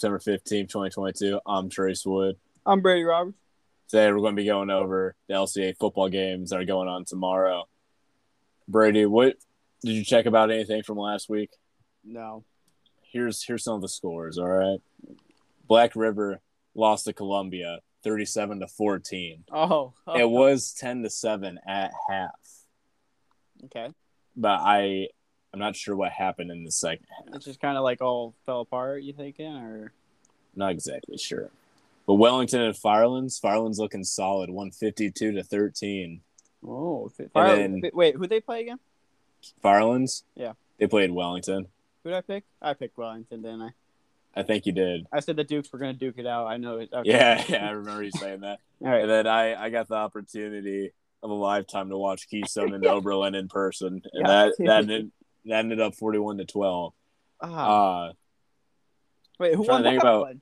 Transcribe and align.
September 0.00 0.20
15th, 0.20 0.68
2022. 0.68 1.40
I'm 1.44 1.68
Trace 1.68 2.06
Wood. 2.06 2.36
I'm 2.64 2.82
Brady 2.82 3.02
Roberts. 3.02 3.36
Today 3.88 4.12
we're 4.12 4.20
going 4.20 4.36
to 4.36 4.40
be 4.40 4.46
going 4.46 4.70
over 4.70 5.16
the 5.26 5.34
LC8 5.34 5.76
football 5.76 6.08
games 6.08 6.50
that 6.50 6.60
are 6.60 6.64
going 6.64 6.88
on 6.88 7.04
tomorrow. 7.04 7.66
Brady, 8.68 9.06
what 9.06 9.34
did 9.82 9.90
you 9.90 10.04
check 10.04 10.26
about 10.26 10.52
anything 10.52 10.84
from 10.84 10.98
last 10.98 11.28
week? 11.28 11.50
No. 12.04 12.44
Here's 13.02 13.42
here's 13.42 13.64
some 13.64 13.74
of 13.74 13.80
the 13.80 13.88
scores, 13.88 14.38
all 14.38 14.46
right? 14.46 14.78
Black 15.66 15.96
River 15.96 16.38
lost 16.76 17.06
to 17.06 17.12
Columbia 17.12 17.80
37 18.04 18.60
to 18.60 18.68
14. 18.68 19.46
Oh. 19.50 19.94
oh. 20.06 20.14
It 20.14 20.22
oh. 20.22 20.28
was 20.28 20.74
10 20.74 21.02
to 21.02 21.10
7 21.10 21.58
at 21.66 21.90
half. 22.08 22.38
Okay. 23.64 23.88
But 24.36 24.60
I 24.60 25.08
I'm 25.52 25.60
not 25.60 25.76
sure 25.76 25.96
what 25.96 26.12
happened 26.12 26.50
in 26.50 26.64
the 26.64 26.70
second 26.70 27.06
half. 27.08 27.34
It's 27.36 27.44
just 27.44 27.60
kind 27.60 27.76
of 27.78 27.84
like 27.84 28.00
all 28.02 28.34
fell 28.46 28.60
apart, 28.60 29.02
you 29.02 29.12
thinking, 29.12 29.54
or 29.56 29.92
Not 30.54 30.72
exactly 30.72 31.16
sure. 31.18 31.50
But 32.06 32.14
Wellington 32.14 32.60
and 32.62 32.76
Firelands, 32.76 33.38
Firelands 33.38 33.78
looking 33.78 34.04
solid, 34.04 34.50
152 34.50 35.32
to 35.32 35.42
13. 35.42 36.20
oh, 36.66 37.10
Fire- 37.32 37.80
wait, 37.92 38.16
who 38.16 38.26
they 38.26 38.40
play 38.40 38.62
again? 38.62 38.78
Firelands? 39.62 40.24
Yeah. 40.34 40.52
They 40.78 40.86
played 40.86 41.10
Wellington. 41.10 41.66
Who 42.04 42.10
did 42.10 42.16
I 42.16 42.20
pick? 42.22 42.44
I 42.62 42.74
picked 42.74 42.96
Wellington, 42.96 43.42
didn't 43.42 43.62
I? 43.62 43.70
I 44.36 44.42
think 44.42 44.66
you 44.66 44.72
did. 44.72 45.06
I 45.12 45.20
said 45.20 45.36
the 45.36 45.44
Dukes 45.44 45.72
were 45.72 45.78
gonna 45.78 45.94
duke 45.94 46.14
it 46.18 46.26
out. 46.26 46.46
I 46.46 46.58
know 46.58 46.76
it. 46.78 46.90
Okay. 46.92 47.10
Yeah, 47.10 47.42
yeah, 47.48 47.66
I 47.66 47.70
remember 47.70 48.04
you 48.04 48.10
saying 48.12 48.40
that. 48.40 48.60
All 48.82 48.88
right. 48.88 49.00
And 49.02 49.10
then 49.10 49.26
I, 49.26 49.64
I 49.64 49.70
got 49.70 49.88
the 49.88 49.96
opportunity 49.96 50.92
of 51.22 51.30
a 51.30 51.34
lifetime 51.34 51.88
to 51.88 51.96
watch 51.98 52.28
Keystone 52.28 52.72
and 52.74 52.86
Oberlin 52.86 53.34
in 53.34 53.48
person. 53.48 54.02
And 54.12 54.26
Yeah. 54.26 54.26
that 54.26 54.52
that 54.86 55.10
that 55.48 55.58
ended 55.58 55.80
up 55.80 55.94
41 55.94 56.38
to 56.38 56.44
12. 56.44 56.92
Ah, 57.40 58.06
Uh, 58.08 58.12
wait, 59.38 59.54
who 59.54 59.64
trying 59.64 59.74
won 59.74 59.82
to 59.84 59.90
think 59.90 60.02
that 60.02 60.08
about- 60.08 60.20
one? 60.22 60.40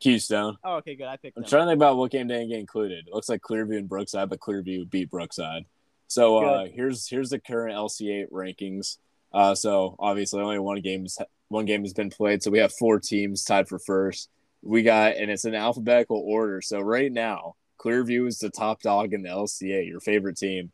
Keystone. 0.00 0.58
Oh, 0.62 0.76
okay, 0.76 0.96
good. 0.96 1.06
I 1.06 1.16
picked 1.16 1.36
I'm 1.38 1.44
them. 1.44 1.48
trying 1.48 1.62
to 1.66 1.70
think 1.70 1.78
about 1.78 1.96
what 1.96 2.10
game 2.10 2.26
didn't 2.26 2.48
get 2.50 2.58
included. 2.58 3.06
It 3.06 3.14
looks 3.14 3.28
like 3.28 3.40
Clearview 3.40 3.78
and 3.78 3.88
Brookside, 3.88 4.28
but 4.28 4.38
Clearview 4.40 4.90
beat 4.90 5.08
Brookside. 5.08 5.64
So 6.08 6.38
uh, 6.44 6.66
here's 6.66 7.08
here's 7.08 7.30
the 7.30 7.38
current 7.38 7.74
LC8 7.74 8.30
rankings. 8.30 8.98
Uh, 9.32 9.54
so 9.54 9.96
obviously 9.98 10.42
only 10.42 10.58
one 10.58 10.80
game 10.80 11.06
is, 11.06 11.16
one 11.48 11.64
game 11.64 11.82
has 11.82 11.94
been 11.94 12.10
played. 12.10 12.42
So 12.42 12.50
we 12.50 12.58
have 12.58 12.72
four 12.74 13.00
teams 13.00 13.44
tied 13.44 13.66
for 13.68 13.78
first. 13.78 14.28
We 14.62 14.82
got 14.82 15.16
and 15.16 15.30
it's 15.30 15.46
in 15.46 15.54
alphabetical 15.54 16.18
order. 16.18 16.60
So 16.60 16.80
right 16.80 17.10
now, 17.10 17.54
Clearview 17.78 18.26
is 18.28 18.38
the 18.38 18.50
top 18.50 18.82
dog 18.82 19.14
in 19.14 19.22
the 19.22 19.30
LC8. 19.30 19.88
Your 19.88 20.00
favorite 20.00 20.36
team. 20.36 20.70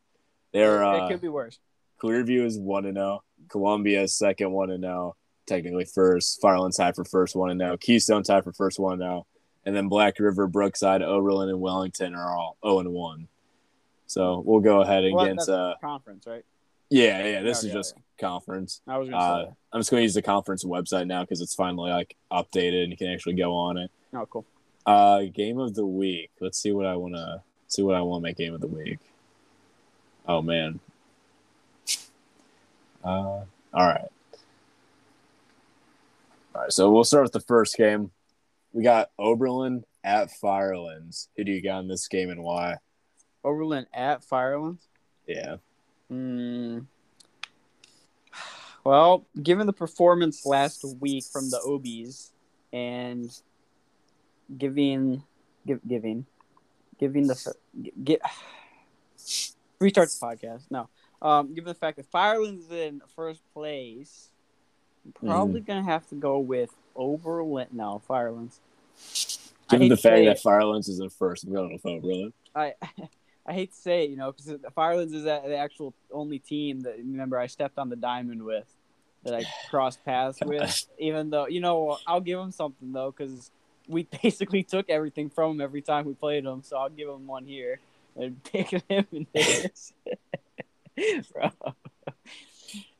They're 0.53 0.83
it 0.83 0.87
uh, 1.03 1.09
could 1.09 1.21
be 1.21 1.29
worse. 1.29 1.59
Clearview 2.03 2.45
is 2.45 2.59
one 2.59 2.85
and 2.87 2.97
zero. 2.97 3.23
Columbia 3.49 4.03
is 4.03 4.13
second 4.17 4.51
one 4.53 4.71
and 4.71 4.81
now 4.83 5.15
Technically 5.47 5.85
first. 5.85 6.41
Fireland 6.41 6.77
tied 6.77 6.95
for 6.95 7.05
first 7.05 7.35
one 7.35 7.51
and 7.51 7.59
now 7.59 7.77
Keystone 7.77 8.23
tied 8.23 8.45
for 8.45 8.53
first 8.53 8.79
one 8.79 8.93
and 8.95 9.03
zero. 9.03 9.27
And 9.67 9.75
then 9.75 9.89
Black 9.89 10.19
River, 10.21 10.47
Brookside, 10.47 11.03
Oberlin, 11.03 11.49
and 11.49 11.61
Wellington 11.61 12.15
are 12.15 12.37
all 12.37 12.57
zero 12.65 12.79
and 12.79 12.93
one. 12.93 13.27
So 14.07 14.43
we'll 14.47 14.61
go 14.61 14.81
ahead 14.83 15.03
Well, 15.13 15.25
against. 15.25 15.49
Uh, 15.49 15.75
conference, 15.81 16.27
right? 16.27 16.45
yeah, 16.89 17.25
yeah. 17.27 17.43
This 17.43 17.59
Okay, 17.65 17.69
is 17.69 17.73
just 17.75 17.95
conference. 18.19 18.81
I 18.87 18.99
was 18.99 19.09
gonna 19.09 19.21
Uh, 19.23 19.45
say. 19.47 19.53
I'm 19.73 19.81
just 19.81 19.91
going 19.91 20.01
to 20.01 20.05
use 20.05 20.15
the 20.15 20.23
conference 20.23 20.65
website 20.65 21.07
now 21.09 21.23
because 21.23 21.41
it's 21.41 21.55
finally 21.55 21.91
like 21.91 22.17
updated 22.31 22.83
and 22.85 22.93
you 22.93 22.97
can 22.97 23.09
actually 23.09 23.35
go 23.35 23.53
on 23.55 23.77
it. 23.77 23.91
Oh, 24.15 24.27
cool. 24.27 24.45
Uh, 24.87 25.23
game 25.35 25.59
of 25.59 25.75
the 25.75 25.87
week. 25.87 26.31
Let's 26.41 26.61
see 26.63 26.71
what 26.73 26.87
I 26.87 26.95
want 26.97 27.15
to 27.15 27.43
see 27.67 27.83
what 27.83 27.97
I 27.97 28.03
want 28.03 28.23
to 28.23 28.29
make 28.29 28.37
game 28.37 28.55
of 28.55 28.61
the 28.61 28.67
week. 28.69 28.99
Oh 30.29 30.43
man. 30.43 30.79
Uh, 33.05 33.09
all 33.09 33.47
right. 33.75 34.09
All 36.55 36.63
right. 36.63 36.73
So 36.73 36.91
we'll 36.91 37.05
start 37.05 37.25
with 37.25 37.33
the 37.33 37.41
first 37.41 37.77
game. 37.77 38.11
We 38.73 38.83
got 38.83 39.11
Oberlin 39.19 39.85
at 40.05 40.31
Firelands. 40.31 41.29
Who 41.37 41.45
do 41.45 41.53
you 41.53 41.63
got 41.63 41.81
in 41.81 41.89
this 41.89 42.09
game 42.09 42.31
and 42.31 42.43
why? 42.43 42.77
Oberlin 43.45 43.87
at 43.93 44.25
Firelands. 44.25 44.87
Yeah. 45.27 45.57
Hmm. 46.09 46.81
Well, 48.85 49.27
given 49.41 49.67
the 49.67 49.73
performance 49.73 50.47
last 50.47 50.85
week 51.01 51.25
from 51.31 51.51
the 51.51 51.61
Obies 51.67 52.31
and 52.73 53.31
giving, 54.57 55.23
give, 55.67 55.81
giving, 55.87 56.27
giving 56.99 57.27
the 57.27 57.55
get 58.03 58.21
restart 59.79 60.09
the 60.09 60.27
podcast. 60.27 60.63
No, 60.71 60.89
um, 61.23 61.55
given 61.55 61.69
the 61.69 61.75
fact 61.75 61.97
that 61.97 62.07
Firelands 62.07 62.67
is 62.67 62.71
in 62.71 63.03
first 63.15 63.41
place, 63.53 64.29
I'm 65.05 65.29
probably 65.29 65.61
gonna 65.61 65.83
have 65.83 66.09
to 66.09 66.15
go 66.15 66.39
with 66.39 66.71
Oberlin. 66.97 67.69
No, 67.73 68.01
Firelands. 68.07 68.61
Given 69.69 69.89
the 69.89 69.97
fact 69.97 70.25
that. 70.25 70.41
Firelands 70.41 70.89
is 70.89 71.01
in 71.01 71.11
first, 71.11 71.45
I'm 71.45 71.53
going 71.53 71.73
with 71.73 71.85
Oberlin. 71.85 72.33
I 72.55 72.75
I 73.47 73.53
hate 73.53 73.73
to 73.73 73.81
say 73.81 74.05
it, 74.05 74.11
you 74.11 74.17
know, 74.17 74.33
because 74.33 74.55
Firelands 74.75 75.13
is 75.13 75.25
the 75.25 75.57
actual 75.57 75.95
only 76.13 76.39
team 76.39 76.83
that 76.83 76.99
remember 76.99 77.39
I 77.39 77.47
stepped 77.47 77.79
on 77.79 77.89
the 77.89 77.97
diamond 77.97 78.43
with, 78.43 78.67
that 79.25 79.35
I 79.35 79.45
crossed 79.71 80.05
paths 80.05 80.39
with. 80.45 80.87
Even 80.99 81.31
though 81.31 81.49
you 81.49 81.61
know, 81.61 81.99
I'll 82.07 82.21
give 82.21 82.39
them 82.39 82.53
something 82.53 82.93
though, 82.93 83.13
because 83.17 83.51
we 83.89 84.07
basically 84.23 84.63
took 84.63 84.89
everything 84.89 85.31
from 85.31 85.57
them 85.57 85.65
every 85.65 85.83
time 85.83 86.07
we 86.07 86.15
played 86.15 86.45
them. 86.45 86.63
So 86.63 86.77
I'll 86.77 86.89
give 86.89 87.09
them 87.09 87.27
one 87.27 87.45
here 87.45 87.81
and 88.17 88.43
pick 88.45 88.71
him 88.71 89.07
in 89.11 89.27
this, 89.33 89.93
bro. 91.33 91.51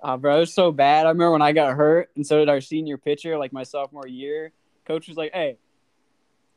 Uh, 0.01 0.17
bro, 0.17 0.37
it 0.37 0.41
was 0.41 0.55
so 0.55 0.73
bad. 0.73 1.07
I 1.07 1.11
remember 1.11 1.33
when 1.33 1.43
I 1.43 1.53
got 1.53 1.77
hurt, 1.77 2.11
and 2.17 2.27
so 2.27 2.39
did 2.39 2.49
our 2.49 2.61
senior 2.61 2.97
pitcher, 2.97 3.39
like 3.39 3.53
my 3.53 3.63
sophomore 3.63 4.07
year. 4.07 4.53
Coach 4.85 5.09
was 5.09 5.17
like, 5.17 5.33
"Hey, 5.33 5.59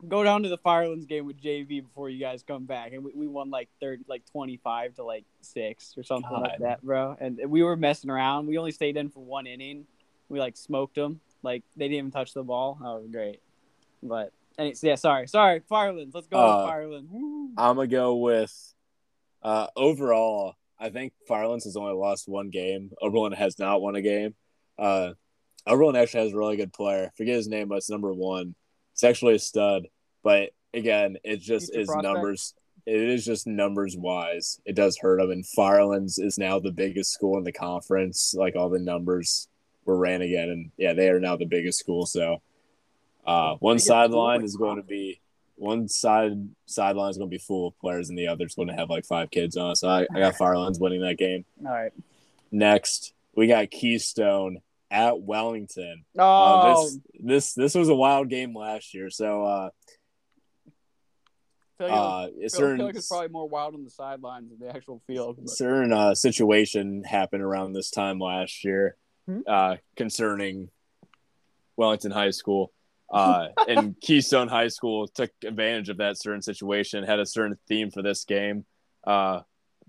go 0.08 0.24
down 0.24 0.42
to 0.42 0.48
the 0.48 0.58
Firelands 0.58 1.06
game 1.06 1.26
with 1.26 1.40
JV 1.40 1.82
before 1.82 2.08
you 2.08 2.18
guys 2.18 2.42
come 2.42 2.64
back. 2.64 2.92
And 2.92 3.04
we, 3.04 3.12
we 3.14 3.26
won 3.26 3.50
like 3.50 3.68
thirty, 3.80 4.04
like 4.08 4.24
twenty 4.30 4.56
five 4.56 4.94
to 4.94 5.04
like 5.04 5.24
six 5.40 5.94
or 5.96 6.02
something 6.02 6.30
like 6.30 6.60
that, 6.60 6.82
bro. 6.82 7.16
And 7.18 7.40
we 7.46 7.62
were 7.62 7.76
messing 7.76 8.10
around. 8.10 8.46
We 8.46 8.58
only 8.58 8.72
stayed 8.72 8.96
in 8.96 9.10
for 9.10 9.20
one 9.20 9.46
inning. 9.46 9.86
We 10.28 10.38
like 10.38 10.56
smoked 10.56 10.94
them. 10.94 11.20
Like 11.42 11.62
they 11.76 11.86
didn't 11.86 11.98
even 11.98 12.10
touch 12.10 12.34
the 12.34 12.42
ball. 12.42 12.78
Was 12.80 13.06
great. 13.10 13.40
But 14.02 14.32
any, 14.58 14.74
yeah, 14.82 14.96
sorry, 14.96 15.26
sorry, 15.28 15.60
Firelands. 15.68 16.14
Let's 16.14 16.26
go, 16.26 16.38
Uh, 16.38 16.66
Firelands. 16.66 17.10
I'm 17.56 17.76
gonna 17.76 17.86
go 17.86 18.16
with 18.16 18.74
uh, 19.42 19.68
overall. 19.76 20.54
I 20.84 20.90
think 20.90 21.14
Firelands 21.26 21.64
has 21.64 21.76
only 21.78 21.94
lost 21.94 22.28
one 22.28 22.50
game. 22.50 22.90
Oberlin 23.00 23.32
has 23.32 23.58
not 23.58 23.80
won 23.80 23.96
a 23.96 24.02
game. 24.02 24.34
Uh, 24.78 25.12
Oberlin 25.66 25.96
actually 25.96 26.24
has 26.24 26.34
a 26.34 26.36
really 26.36 26.58
good 26.58 26.74
player. 26.74 27.10
Forget 27.16 27.36
his 27.36 27.48
name, 27.48 27.68
but 27.68 27.76
it's 27.76 27.88
number 27.88 28.12
one. 28.12 28.54
It's 28.92 29.02
actually 29.02 29.36
a 29.36 29.38
stud. 29.38 29.86
But 30.22 30.50
again, 30.74 31.16
it 31.24 31.40
just 31.40 31.72
Future 31.72 31.80
is 31.80 31.86
prospect? 31.86 32.04
numbers. 32.04 32.54
It 32.84 33.00
is 33.00 33.24
just 33.24 33.46
numbers 33.46 33.96
wise. 33.96 34.60
It 34.66 34.76
does 34.76 34.98
hurt 34.98 35.22
them. 35.22 35.30
And 35.30 35.46
Firelands 35.46 36.18
is 36.18 36.36
now 36.36 36.58
the 36.58 36.70
biggest 36.70 37.12
school 37.12 37.38
in 37.38 37.44
the 37.44 37.52
conference. 37.52 38.34
Like 38.36 38.54
all 38.54 38.68
the 38.68 38.78
numbers 38.78 39.48
were 39.86 39.96
ran 39.96 40.20
again, 40.20 40.50
and 40.50 40.70
yeah, 40.76 40.92
they 40.92 41.08
are 41.08 41.18
now 41.18 41.36
the 41.36 41.46
biggest 41.46 41.78
school. 41.78 42.04
So, 42.04 42.42
uh, 43.26 43.54
one 43.54 43.78
sideline 43.78 44.40
in 44.40 44.44
is 44.44 44.56
going 44.56 44.76
to 44.76 44.82
be 44.82 45.22
one 45.56 45.88
side 45.88 46.32
sideline 46.66 47.10
is 47.10 47.16
going 47.18 47.30
to 47.30 47.34
be 47.34 47.38
full 47.38 47.68
of 47.68 47.78
players, 47.78 48.08
and 48.08 48.18
the 48.18 48.28
other's 48.28 48.54
going 48.54 48.68
to 48.68 48.74
have 48.74 48.90
like 48.90 49.04
five 49.06 49.30
kids 49.30 49.56
on. 49.56 49.72
it. 49.72 49.76
So 49.76 49.88
I, 49.88 50.06
I 50.14 50.18
got 50.20 50.36
Firelands 50.36 50.78
winning 50.80 51.00
that 51.02 51.18
game. 51.18 51.44
All 51.64 51.72
right. 51.72 51.92
Next, 52.50 53.12
we 53.36 53.46
got 53.46 53.70
Keystone 53.70 54.58
at 54.90 55.20
Wellington. 55.20 56.04
Uh, 56.18 56.22
Oh, 56.22 56.84
this 56.84 56.98
this 57.20 57.52
this 57.54 57.74
was 57.74 57.88
a 57.88 57.94
wild 57.94 58.28
game 58.28 58.54
last 58.56 58.94
year. 58.94 59.10
So 59.10 59.44
uh, 59.44 59.70
I 60.66 60.70
feel 61.78 61.88
like, 61.88 61.96
uh, 61.96 62.18
I 62.26 62.30
feel 62.38 62.48
certain 62.48 62.86
like 62.86 62.94
it's 62.96 63.08
probably 63.08 63.28
more 63.28 63.48
wild 63.48 63.74
on 63.74 63.82
the 63.84 63.90
sidelines 63.90 64.50
than 64.50 64.58
the 64.60 64.74
actual 64.74 65.02
field. 65.06 65.36
but- 65.38 65.50
certain 65.50 65.92
uh, 65.92 66.14
situation 66.14 67.02
happened 67.04 67.42
around 67.42 67.72
this 67.72 67.90
time 67.90 68.18
last 68.18 68.64
year 68.64 68.96
Hmm? 69.26 69.40
uh, 69.46 69.76
concerning 69.96 70.68
Wellington 71.78 72.10
High 72.10 72.30
School. 72.30 72.73
Uh, 73.10 73.48
and 73.68 74.00
Keystone 74.00 74.48
High 74.48 74.68
School 74.68 75.06
took 75.08 75.30
advantage 75.44 75.88
of 75.88 75.98
that 75.98 76.18
certain 76.18 76.42
situation, 76.42 77.04
had 77.04 77.20
a 77.20 77.26
certain 77.26 77.56
theme 77.68 77.90
for 77.90 78.02
this 78.02 78.24
game. 78.24 78.64
Uh, 79.06 79.40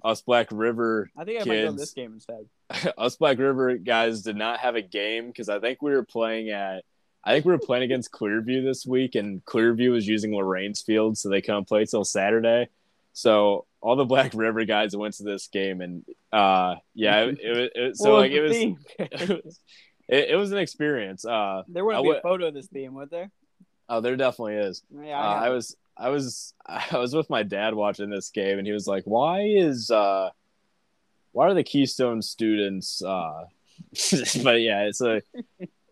us 0.03 0.21
Black 0.21 0.49
River 0.51 1.09
I 1.17 1.23
think 1.23 1.41
I 1.41 1.45
might 1.45 1.61
go 1.61 1.69
kids- 1.69 1.77
this 1.77 1.93
game 1.93 2.13
instead. 2.13 2.93
us 2.97 3.15
Black 3.15 3.37
River 3.37 3.77
guys 3.77 4.21
did 4.21 4.35
not 4.35 4.59
have 4.59 4.75
a 4.75 4.81
game 4.81 5.27
because 5.27 5.49
I 5.49 5.59
think 5.59 5.81
we 5.81 5.91
were 5.91 6.03
playing 6.03 6.49
at 6.49 6.83
I 7.25 7.31
think 7.33 7.45
we 7.45 7.53
were 7.53 7.59
playing 7.59 7.83
against 7.83 8.11
Clearview 8.11 8.63
this 8.63 8.85
week, 8.85 9.15
and 9.15 9.43
Clearview 9.45 9.91
was 9.91 10.07
using 10.07 10.31
Lorain's 10.31 10.83
field, 10.83 11.17
so 11.17 11.27
they 11.27 11.41
couldn't 11.41 11.65
play 11.65 11.85
till 11.85 12.05
Saturday. 12.05 12.67
So 13.13 13.65
all 13.81 13.95
the 13.95 14.05
Black 14.05 14.33
River 14.35 14.63
guys 14.65 14.95
went 14.95 15.15
to 15.15 15.23
this 15.23 15.47
game, 15.47 15.81
and 15.81 16.05
uh, 16.31 16.75
yeah, 16.93 17.21
it, 17.21 17.39
it, 17.41 17.71
it, 17.73 17.97
so 17.97 18.15
like 18.15 18.31
it 18.31 18.41
was, 18.41 18.55
it 18.99 19.43
was 19.43 19.59
it, 20.07 20.29
it 20.29 20.35
was 20.35 20.51
an 20.51 20.57
experience. 20.57 21.25
Uh, 21.25 21.63
there 21.67 21.85
wouldn't 21.85 22.05
I 22.05 22.11
be 22.11 22.17
a 22.17 22.21
photo 22.21 22.47
of 22.47 22.53
this 22.53 22.67
theme, 22.67 22.93
would 22.95 23.09
there? 23.09 23.31
oh, 23.89 24.01
there 24.01 24.15
definitely 24.15 24.55
is. 24.55 24.83
Yeah, 24.91 25.19
Uh, 25.19 25.23
I, 25.23 25.45
I 25.45 25.49
was 25.49 25.75
I 25.97 26.09
was 26.09 26.53
I 26.65 26.97
was 26.97 27.15
with 27.15 27.29
my 27.29 27.43
dad 27.43 27.73
watching 27.73 28.09
this 28.09 28.29
game, 28.29 28.57
and 28.57 28.67
he 28.67 28.73
was 28.73 28.87
like, 28.87 29.03
"Why 29.05 29.41
is 29.41 29.89
uh, 29.91 30.29
why 31.31 31.47
are 31.47 31.53
the 31.53 31.63
Keystone 31.63 32.21
students?" 32.21 33.01
Uh, 33.03 33.45
but 34.43 34.61
yeah, 34.61 34.83
it's 34.83 35.01
a 35.01 35.21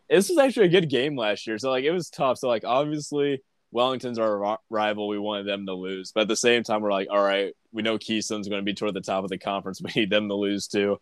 this 0.10 0.30
was 0.30 0.38
actually 0.38 0.68
a 0.68 0.70
good 0.70 0.90
game 0.90 1.18
last 1.18 1.48
year. 1.48 1.58
So 1.58 1.70
like 1.70 1.84
it 1.84 1.92
was 1.92 2.10
tough. 2.10 2.38
So 2.38 2.48
like 2.48 2.64
obviously 2.66 3.42
Wellington's 3.72 4.20
our 4.20 4.60
rival. 4.70 5.08
We 5.08 5.20
wanted 5.20 5.48
them 5.48 5.66
to 5.66 5.74
lose, 5.74 6.12
but 6.14 6.22
at 6.22 6.28
the 6.28 6.36
same 6.36 6.64
time, 6.64 6.82
we're 6.82 6.92
like, 6.92 7.08
all 7.10 7.24
right, 7.24 7.54
we 7.72 7.82
know 7.82 7.98
Keystone's 7.98 8.48
going 8.48 8.62
to 8.62 8.66
be 8.66 8.76
toward 8.76 8.94
the 8.94 9.02
top 9.02 9.24
of 9.24 9.30
the 9.30 9.38
conference. 9.38 9.82
We 9.84 10.02
need 10.02 10.10
them 10.10 10.30
to 10.30 10.36
lose 10.36 10.68
too. 10.68 11.00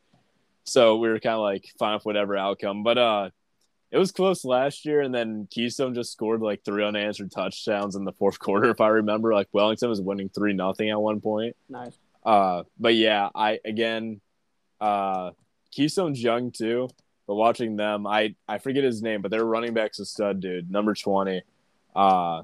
So 0.64 0.98
we 0.98 1.10
were 1.10 1.20
kind 1.20 1.36
of 1.36 1.42
like 1.42 1.66
fine 1.80 1.96
with 1.96 2.06
whatever 2.06 2.38
outcome. 2.38 2.84
But 2.84 2.98
uh, 2.98 3.30
it 3.92 3.98
was 3.98 4.12
close 4.12 4.46
last 4.46 4.86
year, 4.86 5.02
and 5.02 5.14
then 5.14 5.48
Keystone 5.52 5.94
just 5.94 6.12
scored 6.12 6.42
like 6.42 6.64
three 6.64 6.84
unanswered 6.84 7.32
touchdowns 7.32 7.96
in 7.96 8.06
the 8.06 8.14
fourth 8.14 8.40
quarter, 8.40 8.70
if 8.70 8.82
I 8.82 8.88
remember. 8.88 9.34
Like 9.34 9.50
Wellington 9.52 9.90
was 9.90 10.02
winning 10.02 10.30
three 10.30 10.54
nothing 10.54 10.90
at 10.90 11.00
one 11.00 11.22
point. 11.22 11.56
Nice. 11.70 11.98
Uh, 12.24 12.64
but 12.80 12.96
yeah, 12.96 13.30
I 13.34 13.60
again, 13.66 14.22
uh, 14.80 15.32
Keystone's 15.72 16.22
young 16.22 16.52
too. 16.52 16.90
But 17.28 17.36
watching 17.36 17.76
them, 17.76 18.08
I 18.08 18.36
I 18.48 18.58
forget 18.58 18.84
his 18.84 19.02
name, 19.02 19.22
but 19.22 19.32
their 19.32 19.46
running 19.46 19.74
back's 19.74 20.00
a 20.00 20.06
stud, 20.06 20.40
dude. 20.40 20.72
Number 20.72 20.94
twenty. 20.94 21.44
Uh, 21.96 22.44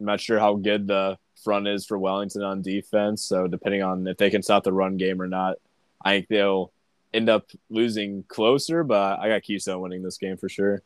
I'm 0.00 0.06
not 0.06 0.20
sure 0.20 0.38
how 0.38 0.54
good 0.54 0.86
the 0.86 1.18
front 1.42 1.68
is 1.68 1.86
for 1.86 1.98
Wellington 1.98 2.42
on 2.42 2.62
defense. 2.62 3.22
So 3.22 3.46
depending 3.46 3.82
on 3.82 4.06
if 4.06 4.16
they 4.16 4.30
can 4.30 4.42
stop 4.42 4.64
the 4.64 4.72
run 4.72 4.96
game 4.96 5.20
or 5.20 5.26
not, 5.26 5.56
I 6.04 6.12
think 6.12 6.28
they'll 6.28 6.72
end 7.14 7.28
up 7.28 7.50
losing 7.70 8.24
closer. 8.24 8.84
But 8.84 9.20
I 9.20 9.28
got 9.28 9.42
Keystone 9.42 9.80
winning 9.80 10.02
this 10.02 10.18
game 10.18 10.36
for 10.36 10.48
sure. 10.48 10.82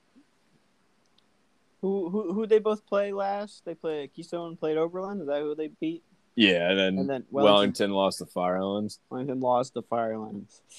Who 1.81 2.09
who 2.11 2.33
who 2.33 2.47
they 2.47 2.59
both 2.59 2.87
play 2.87 3.13
last? 3.13 3.65
They 3.65 3.75
play 3.75 4.09
Keystone 4.15 4.57
played 4.57 4.77
Oberlin. 4.77 5.21
Is 5.21 5.27
that 5.27 5.41
who 5.41 5.55
they 5.55 5.69
beat? 5.69 6.03
Yeah, 6.39 6.71
and 6.71 6.79
then, 6.79 6.99
and 6.99 7.11
then 7.11 7.25
Wellington, 7.33 7.53
Wellington 7.53 7.91
lost 7.91 8.19
the 8.21 8.27
Firelands. 8.27 9.01
Wellington 9.11 9.41
lost 9.41 9.75
the 9.75 9.83
Firelands. 9.83 10.63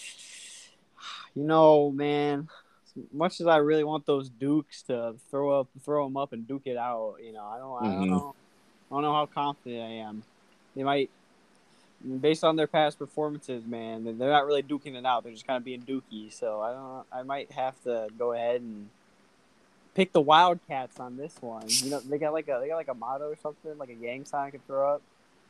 You 1.36 1.44
know, 1.44 1.92
man, 1.92 2.50
as 2.98 3.04
much 3.13 3.40
as 3.40 3.46
I 3.46 3.57
really 3.57 3.84
want 3.84 4.07
those 4.07 4.30
Dukes 4.30 4.81
to 4.84 5.16
throw 5.30 5.60
up, 5.60 5.68
throw 5.86 6.04
them 6.04 6.18
up 6.18 6.34
and 6.34 6.48
duke 6.48 6.63
it 6.66 6.75
out, 6.75 7.18
you 7.24 7.31
know, 7.31 7.46
I 7.46 7.60
don't, 7.60 7.69
mm-hmm. 7.69 7.86
I 7.86 7.88
don't 7.88 8.01
mm-hmm. 8.01 8.10
know, 8.10 8.36
I 8.92 8.96
don't 8.96 9.01
know 9.04 9.13
how 9.13 9.25
confident 9.28 9.84
I 9.84 9.94
am. 10.07 10.24
They 10.75 10.84
might, 10.84 11.12
based 12.22 12.44
on 12.44 12.56
their 12.56 12.68
past 12.68 12.98
performances, 12.98 13.66
man, 13.66 14.04
they're 14.18 14.30
not 14.30 14.46
really 14.46 14.63
duking 14.63 14.96
it 14.96 15.06
out. 15.06 15.24
They're 15.24 15.34
just 15.34 15.48
kind 15.48 15.57
of 15.57 15.63
being 15.63 15.81
dookie. 15.81 16.31
So 16.31 16.62
I 16.62 16.72
don't, 16.72 17.06
I 17.12 17.24
might 17.24 17.51
have 17.51 17.81
to 17.84 18.07
go 18.18 18.34
ahead 18.34 18.62
and 18.62 18.90
pick 19.96 20.12
the 20.13 20.22
Wildcats 20.22 21.00
on 21.00 21.18
this 21.18 21.36
one. 21.42 21.63
You 21.68 21.92
know, 21.92 22.00
they 22.00 22.18
got 22.18 22.34
like 22.34 22.48
a, 22.48 22.60
they 22.62 22.69
got 22.69 22.75
like 22.75 22.88
a 22.88 22.94
motto 22.94 23.25
or 23.25 23.36
something, 23.36 23.78
like 23.78 23.90
a 23.90 23.96
gang 23.96 24.25
sign 24.25 24.48
I 24.48 24.51
could 24.51 24.66
throw 24.66 24.96
up. 24.96 25.01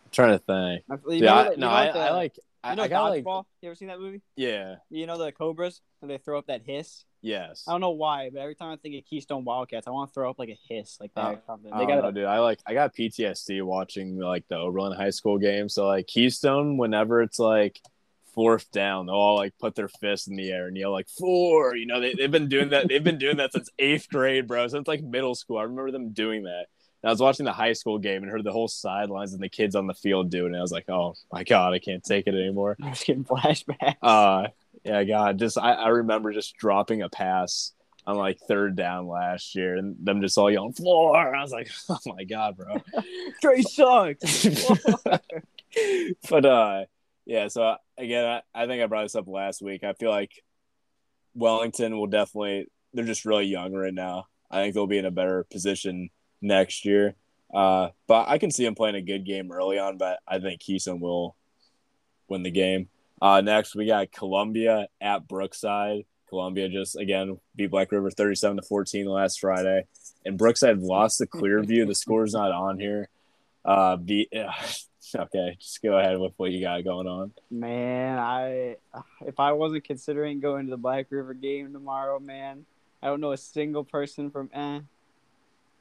I'm 0.06 0.12
trying 0.12 0.38
to 0.38 0.40
think. 0.40 0.84
You 1.08 1.24
yeah, 1.26 1.36
I, 1.36 1.56
no, 1.56 1.70
I, 1.70 1.86
I 1.88 2.12
like 2.12 2.38
you 2.68 2.76
know 2.76 2.84
I, 2.84 2.88
Dodgeball? 2.88 3.38
Like... 3.38 3.46
You 3.62 3.70
ever 3.70 3.76
seen 3.76 3.88
that 3.90 4.00
movie? 4.00 4.22
Yeah. 4.36 4.76
You 4.90 5.06
know 5.06 5.18
the 5.18 5.32
Cobras 5.32 5.82
and 6.02 6.10
they 6.10 6.18
throw 6.18 6.38
up 6.38 6.48
that 6.48 6.62
hiss? 6.66 7.06
Yes. 7.22 7.66
I 7.68 7.72
don't 7.72 7.82
know 7.82 7.92
why, 7.92 8.30
but 8.32 8.40
every 8.40 8.56
time 8.56 8.72
I 8.72 8.78
think 8.78 8.96
of 8.96 9.06
Keystone 9.06 9.44
Wildcats, 9.44 9.88
I 9.88 9.92
want 9.92 10.10
to 10.10 10.14
throw 10.14 10.30
up 10.30 10.40
like 10.40 10.50
a 10.50 10.60
hiss 10.68 10.98
like 11.00 11.14
that. 11.16 11.26
or 11.26 11.42
something. 11.46 11.72
They 11.78 11.86
got 11.86 12.14
dude. 12.14 12.26
I 12.26 12.40
like 12.40 12.60
I 12.66 12.74
got 12.74 12.96
PTSD 12.96 13.64
watching 13.64 14.18
like 14.18 14.48
the 14.48 14.56
Oberlin 14.56 14.94
high 14.94 15.10
school 15.10 15.38
game. 15.38 15.70
So 15.70 15.88
like 15.88 16.08
Keystone, 16.08 16.78
whenever 16.78 17.22
it's 17.22 17.40
like 17.40 17.80
fourth 18.34 18.72
down, 18.72 19.08
they'll 19.08 19.16
all 19.16 19.36
like 19.36 19.54
put 19.60 19.76
their 19.76 19.90
fists 19.90 20.28
in 20.28 20.36
the 20.36 20.50
air 20.50 20.68
and 20.68 20.78
yell 20.78 20.92
like 20.92 21.10
four. 21.10 21.76
You 21.76 21.86
know, 21.86 22.00
they, 22.00 22.14
they've 22.14 22.32
been 22.32 22.48
doing 22.48 22.70
that. 22.70 22.88
They've 22.88 23.04
been 23.04 23.18
doing 23.18 23.38
that 23.38 23.52
since 23.52 23.70
eighth 23.80 24.08
grade, 24.10 24.48
bro. 24.48 24.68
Since 24.68 24.88
like 24.88 25.04
middle 25.04 25.36
school. 25.36 25.58
I 25.58 25.64
remember 25.64 25.92
them 25.92 26.12
doing 26.14 26.44
that. 26.44 26.68
And 27.02 27.10
I 27.10 27.12
was 27.12 27.22
watching 27.22 27.46
the 27.46 27.54
high 27.54 27.74
school 27.74 27.98
game 27.98 28.24
and 28.24 28.32
heard 28.32 28.44
the 28.44 28.52
whole 28.52 28.68
sidelines 28.68 29.34
and 29.34 29.42
the 29.42 29.50
kids 29.50 29.76
on 29.76 29.88
the 29.88 29.94
field 29.94 30.30
doing 30.30 30.54
it. 30.54 30.58
I 30.58 30.62
was 30.62 30.72
like, 30.72 30.90
oh 30.90 31.16
my 31.32 31.44
god, 31.44 31.74
I 31.74 31.80
can't 31.80 32.04
take 32.04 32.28
it 32.28 32.34
anymore. 32.34 32.78
I 32.84 32.90
was 32.90 33.04
getting 33.04 33.24
flashbacks. 33.24 33.96
Uh, 34.02 34.48
yeah, 34.84 35.04
God, 35.04 35.40
just 35.40 35.58
I, 35.58 35.74
I 35.74 35.88
remember 35.90 36.34
just 36.34 36.56
dropping 36.58 37.02
a 37.02 37.10
pass 37.10 37.74
on 38.06 38.16
like 38.16 38.40
third 38.48 38.76
down 38.76 39.08
last 39.08 39.56
year 39.56 39.76
and 39.76 39.96
them 40.02 40.22
just 40.22 40.38
all 40.38 40.50
yelling 40.50 40.74
floor. 40.74 41.36
I 41.36 41.42
was 41.42 41.52
like, 41.52 41.70
oh 41.90 42.00
my 42.06 42.24
god, 42.24 42.58
bro, 42.58 42.82
Trey 43.42 43.62
sucks. 43.62 44.46
but 46.30 46.46
uh, 46.46 46.86
yeah. 47.26 47.48
So 47.48 47.76
again, 47.98 48.26
I, 48.26 48.64
I 48.64 48.68
think 48.68 48.82
I 48.82 48.88
brought 48.88 49.04
this 49.04 49.16
up 49.16 49.28
last 49.28 49.62
week. 49.62 49.84
I 49.84 49.94
feel 49.94 50.10
like 50.10 50.32
Wellington 51.36 51.98
will 51.98 52.08
definitely. 52.08 52.68
They're 52.94 53.06
just 53.06 53.26
really 53.26 53.46
young 53.46 53.74
right 53.74 53.94
now. 53.94 54.26
I 54.50 54.64
think 54.64 54.74
they'll 54.74 54.88
be 54.88 54.98
in 54.98 55.06
a 55.06 55.12
better 55.12 55.46
position 55.52 56.10
next 56.42 56.86
year. 56.86 57.16
Uh, 57.54 57.90
but 58.08 58.28
I 58.28 58.40
can 58.40 58.50
see 58.50 58.66
him 58.66 58.74
playing 58.74 58.96
a 58.96 59.02
good 59.02 59.26
game 59.26 59.52
early 59.52 59.78
on, 59.78 59.98
but 59.98 60.20
I 60.28 60.40
think 60.40 60.60
Keystone 60.60 61.00
will 61.00 61.36
win 62.28 62.42
the 62.42 62.52
game. 62.52 62.90
Uh, 63.22 63.42
next, 63.42 63.76
we 63.76 63.86
got 63.86 64.12
Columbia 64.12 64.88
at 65.02 65.28
Brookside. 65.28 66.06
Columbia 66.30 66.70
just 66.70 66.96
again 66.96 67.40
beat 67.56 67.72
Black 67.72 67.92
River 67.92 68.12
37 68.12 68.58
to 68.58 68.64
14 68.64 69.06
last 69.08 69.40
Friday, 69.40 69.86
and 70.26 70.38
Brookside 70.38 70.78
lost 70.80 71.18
to 71.18 71.26
Clearview. 71.26 71.88
the 71.88 71.96
score's 71.96 72.34
not 72.34 72.52
on 72.52 72.80
here. 72.80 73.10
Uh, 73.66 73.98
be 73.98 74.30
okay. 75.16 75.58
Just 75.60 75.82
go 75.82 75.98
ahead 75.98 76.20
with 76.20 76.34
what 76.38 76.52
you 76.52 76.62
got 76.62 76.84
going 76.84 77.08
on. 77.08 77.32
Man, 77.50 78.20
I 78.20 78.78
if 79.26 79.40
I 79.40 79.54
wasn't 79.54 79.84
considering 79.86 80.40
going 80.40 80.66
to 80.66 80.70
the 80.70 80.78
Black 80.78 81.08
River 81.10 81.34
game 81.34 81.74
tomorrow, 81.74 82.20
man, 82.20 82.66
I 83.02 83.08
don't 83.08 83.22
know 83.22 83.32
a 83.32 83.38
single 83.38 83.84
person 83.84 84.30
from 84.30 84.50
eh 84.54 84.82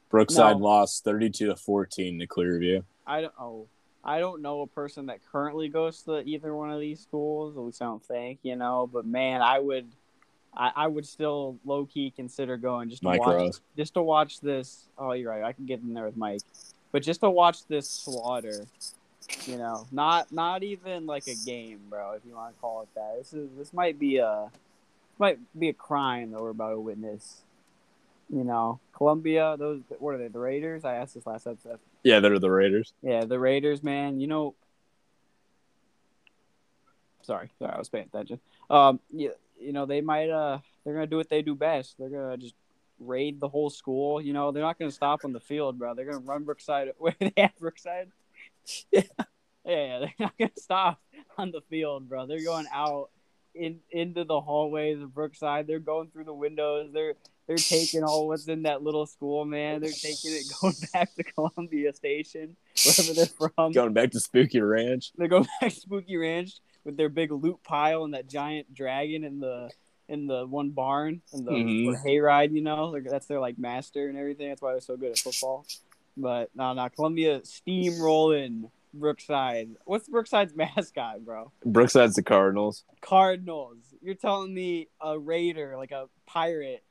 Brookside 0.09 0.57
no. 0.57 0.65
lost 0.65 1.03
32 1.03 1.47
to 1.47 1.55
14 1.55 2.19
to 2.19 2.27
Clearview. 2.27 2.83
I 3.05 3.21
don't 3.21 3.33
oh, 3.39 3.67
I 4.03 4.19
don't 4.19 4.41
know 4.41 4.61
a 4.61 4.67
person 4.67 5.07
that 5.07 5.19
currently 5.31 5.67
goes 5.67 6.01
to 6.03 6.21
either 6.21 6.55
one 6.55 6.71
of 6.71 6.79
these 6.79 6.99
schools, 6.99 7.57
at 7.57 7.61
least 7.61 7.81
I 7.81 7.85
don't 7.85 8.03
think, 8.03 8.39
you 8.43 8.55
know, 8.55 8.89
but 8.91 9.05
man, 9.05 9.41
I 9.41 9.59
would 9.59 9.87
I, 10.55 10.71
I 10.75 10.87
would 10.87 11.05
still 11.05 11.57
low 11.65 11.85
key 11.85 12.11
consider 12.15 12.57
going 12.57 12.89
just 12.89 13.01
to 13.01 13.09
Mike 13.09 13.25
watch 13.25 13.55
just 13.77 13.93
to 13.95 14.01
watch 14.01 14.39
this. 14.39 14.85
Oh, 14.97 15.11
you're 15.11 15.31
right. 15.31 15.43
I 15.43 15.53
can 15.53 15.65
get 15.65 15.81
in 15.81 15.93
there 15.93 16.05
with 16.05 16.17
Mike. 16.17 16.41
But 16.91 17.03
just 17.03 17.21
to 17.21 17.29
watch 17.29 17.65
this 17.67 17.87
slaughter, 17.87 18.65
you 19.45 19.57
know, 19.57 19.85
not 19.91 20.31
not 20.31 20.63
even 20.63 21.05
like 21.05 21.27
a 21.27 21.35
game, 21.45 21.79
bro, 21.89 22.13
if 22.13 22.21
you 22.25 22.35
want 22.35 22.55
to 22.55 22.61
call 22.61 22.81
it 22.81 22.89
that. 22.95 23.15
This 23.19 23.33
is 23.33 23.49
this 23.57 23.73
might 23.73 23.99
be 23.99 24.17
a 24.17 24.49
might 25.19 25.37
be 25.57 25.69
a 25.69 25.73
crime 25.73 26.31
that 26.31 26.41
we're 26.41 26.49
about 26.49 26.71
to 26.71 26.79
witness 26.79 27.43
you 28.29 28.43
know, 28.43 28.79
Columbia, 28.93 29.55
those 29.57 29.81
what 29.97 30.15
are 30.15 30.17
they? 30.17 30.27
The 30.27 30.39
Raiders? 30.39 30.85
I 30.85 30.95
asked 30.95 31.15
this 31.15 31.25
last 31.25 31.47
episode. 31.47 31.79
Yeah, 32.03 32.19
they're 32.19 32.39
the 32.39 32.51
Raiders. 32.51 32.93
Yeah, 33.01 33.25
the 33.25 33.39
Raiders, 33.39 33.83
man. 33.83 34.19
You 34.19 34.27
know, 34.27 34.55
sorry, 37.23 37.49
sorry, 37.59 37.73
I 37.73 37.77
was 37.77 37.89
paying 37.89 38.05
attention. 38.05 38.39
Um, 38.69 38.99
you, 39.11 39.33
you 39.59 39.73
know, 39.73 39.85
they 39.85 40.01
might 40.01 40.29
uh, 40.29 40.59
they're 40.83 40.93
gonna 40.93 41.07
do 41.07 41.17
what 41.17 41.29
they 41.29 41.41
do 41.41 41.55
best. 41.55 41.95
They're 41.97 42.09
gonna 42.09 42.37
just 42.37 42.55
raid 42.99 43.39
the 43.39 43.49
whole 43.49 43.69
school. 43.69 44.21
You 44.21 44.33
know, 44.33 44.51
they're 44.51 44.63
not 44.63 44.77
gonna 44.77 44.91
stop 44.91 45.25
on 45.25 45.33
the 45.33 45.39
field, 45.39 45.79
bro. 45.79 45.95
They're 45.95 46.05
gonna 46.05 46.19
run 46.19 46.43
Brookside. 46.43 46.89
Where 46.97 47.15
they 47.19 47.33
have 47.37 47.57
Brookside? 47.59 48.11
yeah. 48.91 49.01
Yeah, 49.65 49.99
they're 49.99 50.13
not 50.19 50.33
gonna 50.39 50.51
stop 50.57 50.99
on 51.37 51.51
the 51.51 51.61
field, 51.69 52.07
bro. 52.07 52.25
They're 52.25 52.43
going 52.43 52.65
out 52.73 53.09
in 53.59 53.79
into 53.91 54.23
the 54.23 54.39
hallways 54.39 55.01
of 55.01 55.13
Brookside. 55.13 55.67
They're 55.67 55.79
going 55.79 56.09
through 56.09 56.23
the 56.23 56.33
windows. 56.33 56.91
They're 56.93 57.13
they're 57.47 57.57
taking 57.57 58.03
all 58.03 58.27
what's 58.27 58.47
in 58.47 58.63
that 58.63 58.83
little 58.83 59.05
school, 59.05 59.43
man. 59.43 59.81
They're 59.81 59.91
taking 59.91 60.33
it 60.33 60.45
going 60.61 60.75
back 60.93 61.13
to 61.15 61.23
Columbia 61.23 61.93
Station, 61.93 62.55
wherever 62.85 63.13
they're 63.13 63.51
from. 63.55 63.71
Going 63.71 63.93
back 63.93 64.11
to 64.11 64.19
Spooky 64.19 64.61
Ranch. 64.61 65.11
They 65.17 65.27
go 65.27 65.39
back 65.61 65.71
to 65.73 65.79
Spooky 65.79 66.17
Ranch 66.17 66.53
with 66.85 66.95
their 66.95 67.09
big 67.09 67.31
loot 67.31 67.61
pile 67.63 68.03
and 68.03 68.13
that 68.13 68.29
giant 68.29 68.73
dragon 68.73 69.23
in 69.23 69.39
the 69.39 69.69
in 70.07 70.27
the 70.27 70.45
one 70.45 70.69
barn 70.69 71.21
and 71.33 71.45
the 71.45 71.51
mm-hmm. 71.51 72.07
hayride. 72.07 72.53
You 72.53 72.61
know, 72.61 72.97
that's 72.99 73.25
their 73.25 73.39
like 73.39 73.59
master 73.59 74.07
and 74.07 74.17
everything. 74.17 74.49
That's 74.49 74.61
why 74.61 74.71
they're 74.71 74.81
so 74.81 74.95
good 74.95 75.11
at 75.11 75.17
football. 75.19 75.65
But 76.15 76.49
no, 76.55 76.73
no, 76.73 76.89
Columbia 76.89 77.41
steamrolling 77.41 78.69
Brookside. 78.93 79.75
What's 79.85 80.09
Brookside's 80.09 80.53
mascot, 80.55 81.23
bro? 81.25 81.51
Brookside's 81.65 82.15
the 82.15 82.23
Cardinals. 82.23 82.83
Cardinals. 83.01 83.77
You're 84.01 84.15
telling 84.15 84.53
me 84.53 84.87
a 85.01 85.17
raider, 85.17 85.75
like 85.77 85.91
a 85.91 86.07
pirate, 86.25 86.83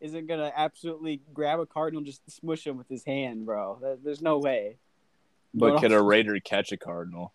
isn't 0.00 0.26
gonna 0.26 0.52
absolutely 0.54 1.22
grab 1.32 1.58
a 1.58 1.66
cardinal 1.66 2.02
just 2.02 2.20
smush 2.30 2.66
him 2.66 2.76
with 2.76 2.88
his 2.88 3.04
hand, 3.04 3.46
bro. 3.46 3.96
There's 4.02 4.20
no 4.20 4.38
way. 4.38 4.76
But 5.54 5.80
could 5.80 5.92
a 5.92 6.02
raider 6.02 6.38
catch 6.40 6.72
a 6.72 6.76
cardinal? 6.76 7.32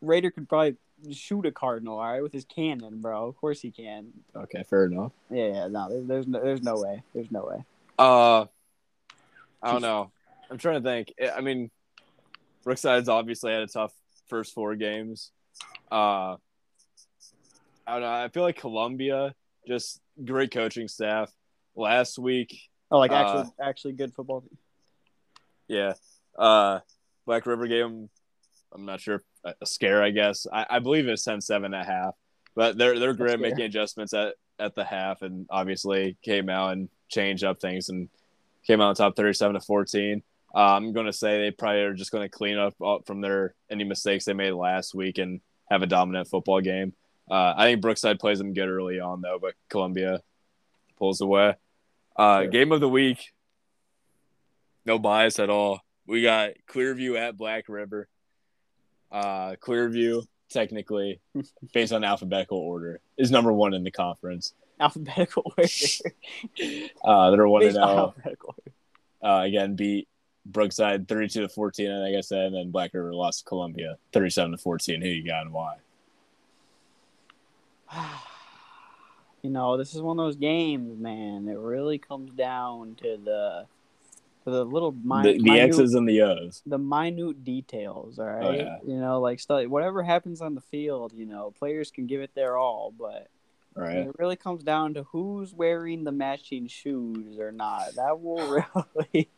Raider 0.00 0.30
could 0.30 0.48
probably 0.48 0.76
shoot 1.12 1.44
a 1.44 1.52
cardinal, 1.52 1.98
all 1.98 2.12
right, 2.12 2.22
with 2.22 2.32
his 2.32 2.44
cannon, 2.44 3.00
bro. 3.00 3.26
Of 3.26 3.36
course 3.36 3.60
he 3.60 3.70
can. 3.70 4.12
Okay, 4.34 4.62
fair 4.62 4.86
enough. 4.86 5.12
Yeah, 5.30 5.46
yeah, 5.46 5.68
no, 5.68 5.88
there's, 5.90 6.06
there's 6.06 6.26
no, 6.26 6.42
there's 6.42 6.62
no 6.62 6.80
way, 6.80 7.02
there's 7.14 7.30
no 7.30 7.44
way. 7.44 7.64
Uh, 7.98 8.46
I 9.62 9.72
don't 9.72 9.82
know. 9.82 10.10
I'm 10.50 10.58
trying 10.58 10.82
to 10.82 10.88
think. 10.88 11.12
I 11.34 11.40
mean, 11.40 11.70
Brookside's 12.64 13.08
obviously 13.08 13.52
had 13.52 13.62
a 13.62 13.66
tough 13.66 13.92
first 14.28 14.54
four 14.54 14.74
games. 14.74 15.30
Uh, 15.90 16.36
I 17.86 17.92
don't 17.92 18.00
know. 18.00 18.12
I 18.12 18.28
feel 18.28 18.42
like 18.42 18.56
Columbia 18.56 19.34
just 19.66 20.00
great 20.24 20.50
coaching 20.50 20.88
staff. 20.88 21.30
Last 21.76 22.18
week, 22.18 22.56
oh, 22.90 22.98
like 22.98 23.10
actually, 23.10 23.50
uh, 23.60 23.64
actually 23.68 23.92
good 23.94 24.14
football. 24.14 24.42
team. 24.42 24.56
Yeah, 25.66 25.94
uh, 26.38 26.80
Black 27.26 27.46
River 27.46 27.66
gave 27.66 27.84
them. 27.84 28.08
I'm 28.72 28.86
not 28.86 29.00
sure 29.00 29.22
a 29.44 29.66
scare. 29.66 30.02
I 30.02 30.10
guess 30.10 30.46
I, 30.52 30.66
I 30.70 30.78
believe 30.78 31.06
it's 31.08 31.26
10-7 31.26 31.78
at 31.78 31.86
half, 31.86 32.14
but 32.54 32.78
they're 32.78 32.98
they're 32.98 33.14
great 33.14 33.40
making 33.40 33.64
adjustments 33.64 34.14
at 34.14 34.34
at 34.58 34.74
the 34.74 34.84
half, 34.84 35.22
and 35.22 35.46
obviously 35.50 36.16
came 36.22 36.48
out 36.48 36.72
and 36.72 36.88
changed 37.08 37.44
up 37.44 37.60
things 37.60 37.88
and 37.88 38.08
came 38.66 38.80
out 38.80 38.88
on 38.88 38.94
top 38.94 39.16
37 39.16 39.54
to 39.54 39.60
14. 39.60 40.22
Uh, 40.54 40.76
I'm 40.76 40.92
going 40.92 41.06
to 41.06 41.12
say 41.12 41.40
they 41.40 41.50
probably 41.50 41.80
are 41.80 41.94
just 41.94 42.12
going 42.12 42.22
to 42.22 42.28
clean 42.28 42.58
up, 42.58 42.74
up 42.80 43.06
from 43.06 43.20
their 43.20 43.54
any 43.70 43.82
mistakes 43.84 44.24
they 44.24 44.34
made 44.34 44.52
last 44.52 44.94
week 44.94 45.18
and 45.18 45.40
have 45.70 45.82
a 45.82 45.86
dominant 45.86 46.28
football 46.28 46.60
game. 46.60 46.92
Uh, 47.30 47.54
I 47.56 47.64
think 47.64 47.80
Brookside 47.80 48.18
plays 48.20 48.38
them 48.38 48.52
good 48.54 48.68
early 48.68 49.00
on 49.00 49.20
though, 49.20 49.38
but 49.40 49.54
Columbia 49.68 50.20
pulls 50.98 51.20
away. 51.20 51.54
Uh, 52.16 52.42
Sure. 52.42 52.48
Game 52.48 52.70
of 52.70 52.80
the 52.80 52.88
week, 52.88 53.32
no 54.84 54.98
bias 54.98 55.38
at 55.38 55.50
all. 55.50 55.80
We 56.06 56.22
got 56.22 56.50
Clearview 56.68 57.18
at 57.18 57.36
Black 57.36 57.68
River. 57.68 58.06
Uh, 59.10 59.56
Clearview, 59.60 60.24
technically, 60.50 61.20
based 61.72 61.92
on 61.92 62.04
alphabetical 62.04 62.58
order, 62.58 63.00
is 63.16 63.30
number 63.30 63.52
one 63.52 63.74
in 63.74 63.82
the 63.82 63.90
conference. 63.90 64.52
Alphabetical 64.78 65.52
order. 65.56 65.68
Uh, 67.04 67.30
they're 67.30 67.48
one 67.48 67.62
and 67.62 67.72
zero. 67.72 68.14
Uh, 69.22 69.40
again, 69.44 69.74
beat 69.76 70.08
Brookside 70.46 71.08
thirty-two 71.08 71.42
to 71.42 71.48
fourteen, 71.48 71.90
and 71.90 72.02
like 72.02 72.16
I 72.16 72.20
said, 72.20 72.46
and 72.46 72.54
then 72.54 72.70
Black 72.70 72.92
River 72.94 73.14
lost 73.14 73.40
to 73.40 73.44
Columbia 73.46 73.96
thirty-seven 74.12 74.52
to 74.52 74.58
fourteen. 74.58 75.00
Who 75.00 75.08
you 75.08 75.24
got 75.24 75.42
and 75.42 75.52
why? 75.52 75.76
you 79.42 79.50
know, 79.50 79.76
this 79.76 79.94
is 79.94 80.02
one 80.02 80.18
of 80.18 80.24
those 80.24 80.36
games, 80.36 80.98
man. 80.98 81.48
It 81.48 81.58
really 81.58 81.98
comes 81.98 82.32
down 82.32 82.96
to 82.96 83.18
the 83.22 83.66
to 84.44 84.50
the 84.50 84.64
little 84.64 84.92
the, 84.92 84.98
the 84.98 85.38
minute, 85.38 85.68
X's 85.70 85.94
and 85.94 86.08
the 86.08 86.20
O's. 86.20 86.62
the 86.66 86.78
minute 86.78 87.44
details. 87.44 88.18
All 88.18 88.26
oh, 88.26 88.28
right, 88.28 88.44
Oh, 88.44 88.52
yeah. 88.52 88.76
you 88.86 89.00
know, 89.00 89.20
like 89.20 89.40
stuff, 89.40 89.66
whatever 89.66 90.02
happens 90.02 90.40
on 90.40 90.54
the 90.54 90.60
field, 90.60 91.12
you 91.14 91.26
know, 91.26 91.52
players 91.58 91.90
can 91.90 92.06
give 92.06 92.20
it 92.20 92.34
their 92.34 92.56
all, 92.58 92.92
but 92.98 93.28
right. 93.74 93.96
it 93.98 94.16
really 94.18 94.36
comes 94.36 94.62
down 94.62 94.94
to 94.94 95.04
who's 95.04 95.54
wearing 95.54 96.04
the 96.04 96.12
matching 96.12 96.66
shoes 96.66 97.38
or 97.38 97.52
not. 97.52 97.94
That 97.96 98.20
will 98.20 98.64
really. 98.94 99.28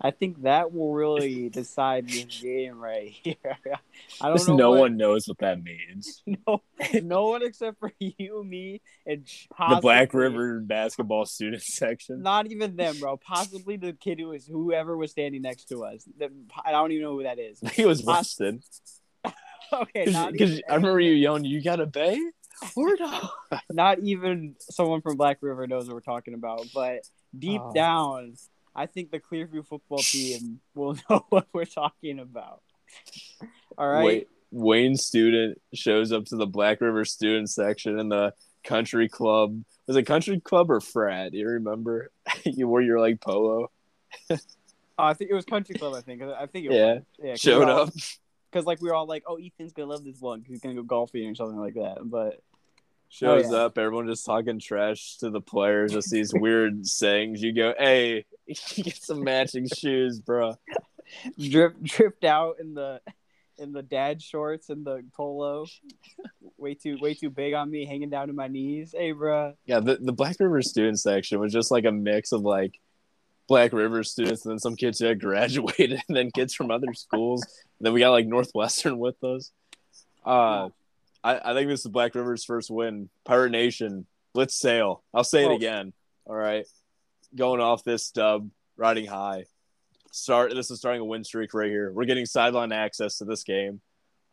I 0.00 0.10
think 0.10 0.42
that 0.42 0.72
will 0.72 0.92
really 0.92 1.48
decide 1.50 2.08
this 2.08 2.24
game 2.40 2.78
right 2.78 3.10
here. 3.22 3.34
I 4.20 4.28
don't 4.28 4.36
Just 4.36 4.48
know. 4.48 4.56
no 4.56 4.70
what- 4.70 4.80
one 4.80 4.96
knows 4.96 5.26
what 5.28 5.38
that 5.38 5.62
means. 5.62 6.22
no, 6.46 6.62
no 7.02 7.28
one 7.28 7.42
except 7.42 7.78
for 7.78 7.92
you, 7.98 8.42
me, 8.44 8.80
and 9.06 9.24
The 9.58 9.78
Black 9.80 10.14
River 10.14 10.60
basketball 10.60 11.26
student 11.26 11.62
section. 11.62 12.22
Not 12.22 12.50
even 12.50 12.76
them, 12.76 12.98
bro. 12.98 13.16
Possibly 13.16 13.76
the 13.76 13.92
kid 13.92 14.18
who 14.20 14.28
was 14.28 14.46
whoever 14.46 14.96
was 14.96 15.10
standing 15.10 15.42
next 15.42 15.66
to 15.66 15.84
us. 15.84 16.04
The, 16.18 16.30
I 16.64 16.72
don't 16.72 16.92
even 16.92 17.04
know 17.04 17.12
who 17.16 17.22
that 17.24 17.38
is. 17.38 17.60
He 17.72 17.84
was 17.84 18.02
Weston. 18.04 18.62
Okay, 19.72 20.06
not 20.06 20.32
Because 20.32 20.60
I 20.68 20.74
remember 20.74 20.98
you 21.00 21.12
yelling, 21.12 21.44
"You 21.44 21.62
got 21.62 21.78
a 21.80 21.86
bay?" 21.86 22.18
Or 22.76 22.96
no? 22.98 23.30
not 23.70 24.00
even 24.00 24.56
someone 24.58 25.00
from 25.00 25.16
Black 25.16 25.38
River 25.40 25.66
knows 25.66 25.86
what 25.86 25.94
we're 25.94 26.00
talking 26.00 26.34
about. 26.34 26.66
But 26.74 27.02
deep 27.38 27.60
Oh. 27.64 27.72
down, 27.72 28.34
I 28.74 28.86
think 28.86 29.10
the 29.10 29.20
Clearview 29.20 29.66
football 29.66 29.98
team 29.98 30.60
will 30.74 30.96
know 31.10 31.26
what 31.30 31.46
we're 31.52 31.64
talking 31.64 32.18
about. 32.18 32.62
All 33.76 33.88
right. 33.88 34.04
Wait, 34.04 34.28
Wayne 34.50 34.96
student 34.96 35.60
shows 35.74 36.12
up 36.12 36.24
to 36.26 36.36
the 36.36 36.46
Black 36.46 36.80
River 36.80 37.04
student 37.04 37.50
section 37.50 37.98
in 37.98 38.08
the 38.08 38.32
country 38.64 39.08
club. 39.08 39.62
Was 39.86 39.96
it 39.96 40.04
country 40.04 40.40
club 40.40 40.70
or 40.70 40.80
frat? 40.80 41.32
Do 41.32 41.38
you 41.38 41.48
remember? 41.48 42.10
you 42.44 42.68
wore 42.68 42.82
your 42.82 43.00
like 43.00 43.20
polo. 43.20 43.70
Oh, 44.30 44.36
I 45.04 45.14
think 45.14 45.30
it 45.30 45.34
was 45.34 45.44
Country 45.46 45.74
Club. 45.76 45.94
I 45.94 46.02
think. 46.02 46.22
I 46.22 46.44
think 46.46 46.66
it 46.66 46.72
Yeah, 46.72 46.94
was. 46.94 47.02
Yeah. 47.22 47.34
showed 47.36 47.68
up. 47.68 47.88
because 48.52 48.66
like 48.66 48.82
we 48.82 48.88
were 48.88 48.94
all 48.94 49.06
like, 49.06 49.22
"Oh, 49.26 49.36
Ethan's 49.36 49.72
gonna 49.72 49.88
love 49.88 50.04
this 50.04 50.20
one. 50.20 50.44
He's 50.46 50.60
gonna 50.60 50.74
go 50.74 50.82
golfing 50.82 51.26
or 51.30 51.34
something 51.34 51.58
like 51.58 51.74
that." 51.74 51.98
But 52.02 52.34
oh, 52.34 52.42
Shows 53.08 53.46
Oh, 53.46 53.52
yeah. 53.52 53.58
up. 53.64 53.78
Everyone 53.78 54.06
just 54.06 54.26
talking 54.26 54.58
trash 54.58 55.16
to 55.18 55.30
the 55.30 55.40
players. 55.40 55.92
Just 55.92 56.10
these 56.10 56.34
weird 56.34 56.86
sayings. 56.86 57.42
You 57.42 57.52
go, 57.54 57.72
"Hey, 57.78 58.26
get 58.76 58.96
some 59.02 59.22
matching 59.24 59.66
shoes, 59.68 60.18
bro." 60.20 60.54
drip 61.38 61.80
dripped 61.82 62.24
out 62.24 62.56
in 62.60 62.74
the 62.74 63.00
in 63.58 63.72
the 63.72 63.82
dad 63.82 64.22
shorts 64.22 64.70
and 64.70 64.84
the 64.86 65.04
polo, 65.12 65.66
way 66.56 66.74
too 66.74 66.96
way 67.00 67.14
too 67.14 67.30
big 67.30 67.52
on 67.54 67.70
me, 67.70 67.84
hanging 67.84 68.08
down 68.10 68.28
to 68.28 68.32
my 68.32 68.48
knees. 68.48 68.94
Hey, 68.96 69.12
bruh. 69.12 69.54
Yeah, 69.66 69.80
the, 69.80 69.96
the 69.96 70.12
Black 70.12 70.36
River 70.40 70.62
student 70.62 70.98
section 70.98 71.38
was 71.40 71.52
just 71.52 71.70
like 71.70 71.84
a 71.84 71.92
mix 71.92 72.32
of 72.32 72.40
like 72.42 72.78
Black 73.48 73.72
River 73.72 74.02
students 74.04 74.44
and 74.44 74.52
then 74.52 74.58
some 74.58 74.76
kids 74.76 74.98
who 74.98 75.06
had 75.06 75.20
graduated 75.20 76.00
and 76.08 76.16
then 76.16 76.30
kids 76.30 76.54
from 76.54 76.70
other 76.70 76.94
schools. 76.94 77.42
And 77.42 77.86
then 77.86 77.92
we 77.92 78.00
got 78.00 78.10
like 78.12 78.26
Northwestern 78.26 78.98
with 78.98 79.22
us. 79.24 79.50
Uh, 80.24 80.68
I, 81.24 81.50
I 81.50 81.54
think 81.54 81.68
this 81.68 81.80
is 81.80 81.88
Black 81.88 82.14
River's 82.14 82.44
first 82.44 82.70
win. 82.70 83.10
Pirate 83.24 83.50
Nation, 83.50 84.06
let's 84.34 84.54
sail. 84.58 85.02
I'll 85.12 85.24
say 85.24 85.44
it 85.44 85.48
Oh. 85.50 85.56
again. 85.56 85.92
All 86.24 86.36
right. 86.36 86.64
Going 87.36 87.60
off 87.60 87.84
this 87.84 88.04
stub, 88.04 88.50
riding 88.76 89.06
high. 89.06 89.44
Start 90.12 90.52
this 90.54 90.70
is 90.70 90.78
starting 90.78 91.00
a 91.00 91.04
win 91.04 91.22
streak 91.22 91.54
right 91.54 91.70
here. 91.70 91.92
We're 91.92 92.04
getting 92.04 92.26
sideline 92.26 92.72
access 92.72 93.18
to 93.18 93.24
this 93.24 93.44
game. 93.44 93.80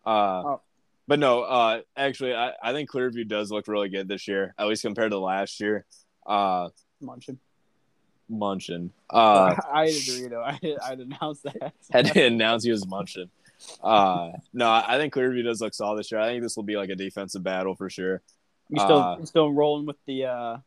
Uh 0.05 0.41
Oh. 0.45 0.61
but 1.07 1.19
no, 1.19 1.41
uh 1.43 1.81
actually 1.95 2.33
I, 2.33 2.53
I 2.63 2.73
think 2.73 2.89
Clearview 2.89 3.27
does 3.27 3.51
look 3.51 3.67
really 3.67 3.89
good 3.89 4.07
this 4.07 4.27
year, 4.27 4.55
at 4.57 4.65
least 4.67 4.81
compared 4.81 5.11
to 5.11 5.19
last 5.19 5.59
year. 5.59 5.85
Uh 6.25 6.69
Munching. 6.99 7.37
munching. 8.27 8.89
Uh 9.11 9.53
I 9.71 9.85
agree, 9.85 10.27
though. 10.27 10.41
I 10.41 10.59
I'd 10.83 10.99
announce 10.99 11.41
that. 11.41 11.73
had 11.91 12.05
to 12.13 12.25
announce 12.25 12.63
he 12.63 12.71
was 12.71 12.87
munching. 12.87 13.29
Uh 13.83 14.31
no, 14.53 14.69
I 14.71 14.97
think 14.97 15.13
Clearview 15.13 15.43
does 15.43 15.61
look 15.61 15.75
solid 15.75 15.99
this 15.99 16.11
year. 16.11 16.19
I 16.19 16.29
think 16.29 16.41
this 16.41 16.55
will 16.55 16.63
be 16.63 16.77
like 16.77 16.89
a 16.89 16.95
defensive 16.95 17.43
battle 17.43 17.75
for 17.75 17.89
sure. 17.91 18.23
You 18.69 18.79
still 18.79 18.97
Uh, 18.97 19.25
still 19.25 19.51
rolling 19.53 19.85
with 19.85 19.97
the 20.07 20.25
uh 20.25 20.57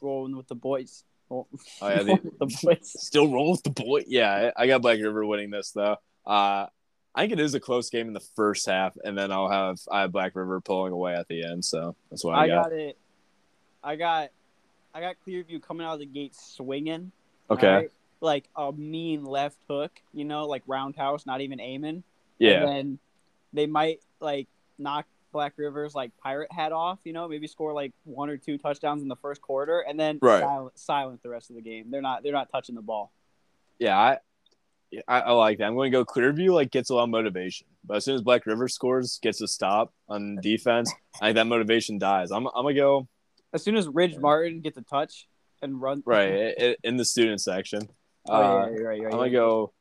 rolling 0.00 0.34
with 0.34 0.48
the 0.48 0.54
boys. 0.54 1.04
Roll- 1.30 1.48
Oh, 1.80 1.88
yeah, 1.88 2.02
the- 2.02 2.32
the 2.40 2.58
boys. 2.62 2.92
Still 3.00 3.32
roll 3.32 3.52
with 3.52 3.62
the 3.62 3.70
boy. 3.70 4.02
Yeah, 4.06 4.50
I 4.56 4.66
got 4.66 4.82
Black 4.82 4.98
River 5.00 5.24
winning 5.24 5.50
this 5.50 5.70
though. 5.70 5.96
Uh 6.26 6.66
I 7.12 7.22
think 7.22 7.32
it 7.32 7.40
is 7.40 7.54
a 7.54 7.60
close 7.60 7.90
game 7.90 8.06
in 8.06 8.12
the 8.12 8.24
first 8.36 8.66
half, 8.66 8.96
and 9.02 9.18
then 9.18 9.32
I'll 9.32 9.50
have 9.50 9.78
I 9.90 10.02
have 10.02 10.12
Black 10.12 10.36
River 10.36 10.60
pulling 10.60 10.92
away 10.92 11.14
at 11.14 11.26
the 11.28 11.44
end. 11.44 11.64
So 11.64 11.96
that's 12.10 12.22
what 12.24 12.34
I, 12.36 12.44
I 12.44 12.46
got. 12.48 12.62
got 12.64 12.72
it. 12.72 12.98
I 13.82 13.96
got 13.96 14.30
I 14.94 15.00
got 15.00 15.16
Clearview 15.26 15.62
coming 15.62 15.86
out 15.86 15.94
of 15.94 16.00
the 16.00 16.06
gate 16.06 16.34
swinging. 16.36 17.10
Okay. 17.50 17.66
alright? 17.68 17.90
Like 18.20 18.44
a 18.54 18.70
mean 18.70 19.24
left 19.24 19.56
hook, 19.68 19.90
you 20.12 20.24
know, 20.24 20.46
like 20.46 20.62
roundhouse, 20.66 21.26
not 21.26 21.40
even 21.40 21.58
aiming. 21.60 22.02
Yeah. 22.38 22.60
And 22.60 22.68
then 22.68 22.98
they 23.52 23.66
might 23.66 24.00
like 24.20 24.46
knock 24.78 25.06
Black 25.32 25.54
Rivers 25.56 25.94
like 25.94 26.10
pirate 26.16 26.50
hat 26.52 26.72
off, 26.72 26.98
you 27.04 27.12
know, 27.12 27.28
maybe 27.28 27.46
score 27.46 27.72
like 27.72 27.92
one 28.04 28.28
or 28.30 28.36
two 28.36 28.58
touchdowns 28.58 29.02
in 29.02 29.08
the 29.08 29.16
first 29.16 29.40
quarter, 29.40 29.80
and 29.80 29.98
then 29.98 30.18
Right. 30.20 30.40
silent, 30.40 30.78
silent 30.78 31.22
the 31.22 31.28
rest 31.28 31.50
of 31.50 31.56
the 31.56 31.62
game. 31.62 31.90
They're 31.90 32.02
not 32.02 32.22
they're 32.22 32.32
not 32.32 32.50
touching 32.50 32.74
the 32.74 32.82
ball. 32.82 33.12
Yeah, 33.78 33.96
I, 33.98 34.18
I 35.08 35.20
I 35.20 35.30
like 35.32 35.58
that. 35.58 35.64
I'm 35.64 35.74
going 35.74 35.92
to 35.92 35.98
go 35.98 36.04
Clearview. 36.04 36.52
Like 36.52 36.70
gets 36.70 36.90
a 36.90 36.94
lot 36.94 37.04
of 37.04 37.10
motivation, 37.10 37.66
but 37.84 37.98
as 37.98 38.04
soon 38.04 38.14
as 38.16 38.22
Black 38.22 38.44
River 38.46 38.68
scores, 38.68 39.18
gets 39.22 39.40
a 39.40 39.48
stop 39.48 39.92
on 40.08 40.36
defense, 40.42 40.92
I 41.20 41.26
think 41.28 41.36
that 41.36 41.46
motivation 41.46 41.98
dies. 41.98 42.30
I'm 42.30 42.46
I'm 42.48 42.64
gonna 42.64 42.74
go 42.74 43.08
As 43.52 43.62
soon 43.62 43.76
as 43.76 43.88
Ridge 43.88 44.16
Martin 44.18 44.60
gets 44.60 44.76
a 44.78 44.82
touch 44.82 45.28
and 45.62 45.80
run 45.80 46.02
right 46.06 46.54
i- 46.60 46.76
in 46.82 46.96
the 46.96 47.04
student 47.04 47.40
section. 47.40 47.88
Oh, 48.28 48.34
Uh, 48.34 48.66
yeah, 48.66 48.78
yeah, 48.82 48.90
yeah, 48.92 49.04
I'm 49.06 49.10
gonna 49.12 49.30
go. 49.30 49.72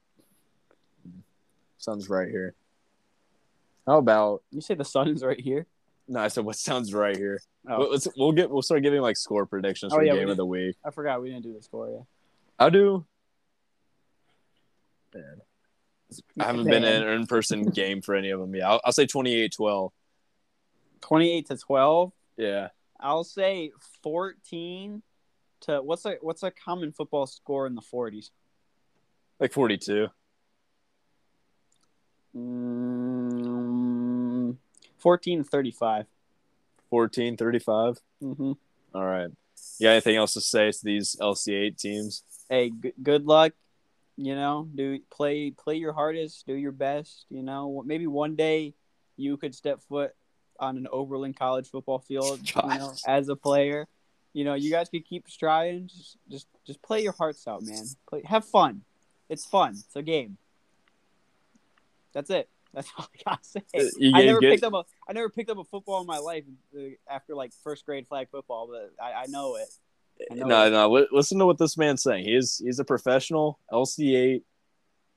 Sounds 1.77 2.09
right 2.09 2.29
here. 2.29 2.53
How 3.87 3.97
about 3.97 4.43
You 4.51 4.61
say 4.61 4.75
the 4.75 4.85
sun's 4.85 5.23
right 5.23 5.39
here. 5.39 5.65
no? 6.07 6.19
I 6.19 6.27
said 6.27 6.45
what 6.45 6.55
sounds 6.57 6.93
right 6.93 7.15
here. 7.17 7.41
Oh. 7.67 7.79
We'll- 7.79 7.91
Let's 7.91 8.07
we'll 8.17 8.31
get 8.31 8.49
we'll 8.49 8.61
start 8.61 8.83
giving 8.83 9.01
like 9.01 9.17
score 9.17 9.45
predictions 9.45 9.93
Oh, 9.93 9.97
for 9.97 10.03
yeah, 10.03 10.15
game 10.15 10.29
of 10.29 10.37
the 10.37 10.45
week. 10.45 10.75
I 10.85 10.91
forgot 10.91 11.21
we 11.21 11.29
didn't 11.29 11.43
do 11.43 11.53
the 11.53 11.61
score 11.61 11.89
yet. 11.89 12.03
I'll 12.59 12.71
do. 12.71 13.05
Man. 15.13 15.23
I 16.39 16.43
haven't 16.45 16.65
been 16.65 16.83
in 16.83 17.03
an 17.03 17.09
in-person 17.21 17.63
game 17.73 18.01
for 18.01 18.15
any 18.15 18.29
of 18.31 18.39
them 18.39 18.53
yet. 18.55 18.65
I'll, 18.65 18.81
I'll 18.83 18.91
say 18.91 19.05
28-12. 19.05 19.91
Twenty-eight 21.01 21.47
to 21.47 21.55
twelve. 21.57 22.11
Yeah. 22.35 22.69
I'll 22.99 23.23
say 23.23 23.71
fourteen 24.03 25.01
to 25.61 25.81
what's 25.81 26.05
a 26.05 26.17
what's 26.21 26.43
a 26.43 26.51
common 26.51 26.91
football 26.91 27.25
score 27.25 27.65
in 27.67 27.75
the 27.75 27.81
forties? 27.81 28.31
Like 29.39 29.53
42. 29.53 30.07
14 34.99 35.43
35. 35.43 36.05
14, 36.89 37.37
35. 37.37 37.99
Mm-hmm. 38.23 38.51
All 38.95 39.05
right. 39.05 39.29
You 39.77 39.85
got 39.85 39.91
anything 39.91 40.15
else 40.15 40.33
to 40.33 40.41
say 40.41 40.71
to 40.71 40.79
these 40.83 41.15
LC8 41.21 41.77
teams? 41.77 42.23
Hey, 42.49 42.71
g- 42.71 42.93
good 43.01 43.25
luck. 43.25 43.53
You 44.17 44.35
know, 44.35 44.67
do 44.75 44.99
play 45.09 45.51
play 45.51 45.75
your 45.75 45.93
hardest, 45.93 46.45
do 46.45 46.53
your 46.53 46.73
best. 46.73 47.25
You 47.29 47.41
know, 47.41 47.81
maybe 47.85 48.05
one 48.05 48.35
day 48.35 48.73
you 49.15 49.37
could 49.37 49.55
step 49.55 49.81
foot 49.87 50.11
on 50.59 50.75
an 50.75 50.87
Oberlin 50.91 51.33
College 51.33 51.69
football 51.69 51.99
field. 51.99 52.41
You 52.55 52.79
know, 52.79 52.93
as 53.07 53.29
a 53.29 53.35
player, 53.37 53.87
you 54.33 54.43
know, 54.43 54.55
you 54.55 54.71
guys 54.71 54.89
could 54.89 55.05
keep 55.05 55.29
striving. 55.29 55.87
Just 55.87 56.17
just 56.29 56.47
just 56.67 56.81
play 56.81 57.01
your 57.01 57.13
hearts 57.13 57.47
out, 57.47 57.63
man. 57.63 57.85
Play, 58.09 58.23
have 58.25 58.43
fun. 58.43 58.81
It's 59.29 59.45
fun. 59.45 59.71
It's 59.71 59.95
a 59.95 60.01
game. 60.01 60.37
That's 62.13 62.29
it. 62.29 62.49
That's 62.73 62.89
all 62.97 63.07
I 63.13 63.21
gotta 63.29 63.43
say. 63.43 63.61
You 63.97 64.11
I 64.15 64.25
never 64.25 64.39
good- 64.39 64.51
picked 64.51 64.63
up 64.63 64.73
a 64.73 64.83
I 65.07 65.13
never 65.13 65.29
picked 65.29 65.49
up 65.49 65.57
a 65.57 65.63
football 65.63 66.01
in 66.01 66.07
my 66.07 66.19
life 66.19 66.43
uh, 66.77 66.81
after 67.09 67.35
like 67.35 67.51
first 67.63 67.85
grade 67.85 68.07
flag 68.07 68.27
football, 68.29 68.69
but 68.71 68.91
I, 69.03 69.23
I 69.23 69.25
know 69.27 69.55
it. 69.55 69.67
I 70.31 70.35
know 70.35 70.45
No, 70.47 70.65
it. 70.65 70.69
no. 70.71 71.07
Listen 71.11 71.39
to 71.39 71.45
what 71.45 71.57
this 71.57 71.77
man's 71.77 72.03
saying. 72.03 72.25
He's 72.25 72.61
he's 72.63 72.79
a 72.79 72.83
professional 72.85 73.59
LC8 73.71 74.41